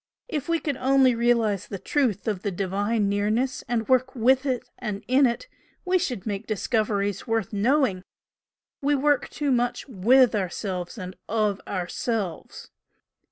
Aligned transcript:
If 0.27 0.49
we 0.49 0.57
could 0.59 0.77
only 0.77 1.13
realise 1.13 1.67
the 1.67 1.77
truth 1.77 2.27
of 2.27 2.41
the 2.41 2.49
Divine 2.49 3.07
Nearness, 3.07 3.63
and 3.67 3.87
work 3.87 4.15
WITH 4.15 4.47
it 4.47 4.67
and 4.79 5.03
IN 5.07 5.27
it, 5.27 5.47
we 5.85 5.99
should 5.99 6.25
make 6.25 6.47
discoveries 6.47 7.27
worth 7.27 7.53
knowing! 7.53 8.01
We 8.81 8.95
work 8.95 9.29
too 9.29 9.51
much 9.51 9.85
WITH 9.87 10.33
ourselves 10.33 10.97
and 10.97 11.15
OF 11.29 11.61
ourselves." 11.67 12.71